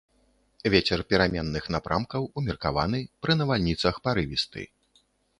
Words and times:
Вецер 0.75 1.01
пераменных 1.13 1.67
напрамкаў 1.75 2.25
умеркаваны, 2.41 3.01
пры 3.27 3.33
навальніцах 3.41 3.99
парывісты. 4.07 4.63